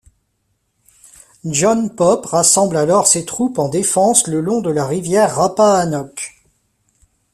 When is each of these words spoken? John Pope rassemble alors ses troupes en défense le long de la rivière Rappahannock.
John 1.45 1.91
Pope 1.93 2.25
rassemble 2.25 2.75
alors 2.77 3.05
ses 3.05 3.23
troupes 3.23 3.59
en 3.59 3.69
défense 3.69 4.25
le 4.25 4.41
long 4.41 4.59
de 4.59 4.71
la 4.71 4.87
rivière 4.87 5.35
Rappahannock. 5.35 6.43